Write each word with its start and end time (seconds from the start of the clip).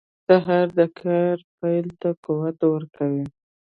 سهار 0.27 0.67
د 0.77 0.79
کار 0.99 1.35
پیل 1.59 1.87
ته 1.99 2.09
قوت 2.25 2.57
ورکوي. 2.71 3.25